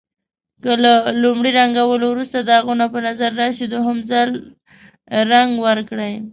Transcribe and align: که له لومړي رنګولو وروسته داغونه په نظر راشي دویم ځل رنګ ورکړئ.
که 0.63 0.71
له 0.83 0.93
لومړي 1.23 1.51
رنګولو 1.59 2.05
وروسته 2.09 2.37
داغونه 2.49 2.85
په 2.93 2.99
نظر 3.07 3.29
راشي 3.41 3.65
دویم 3.71 3.99
ځل 4.11 4.29
رنګ 5.31 5.51
ورکړئ. 5.65 6.13